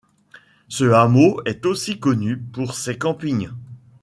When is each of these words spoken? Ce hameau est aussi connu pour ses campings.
Ce 0.67 0.83
hameau 0.83 1.43
est 1.45 1.67
aussi 1.67 1.99
connu 1.99 2.35
pour 2.35 2.73
ses 2.73 2.97
campings. 2.97 3.49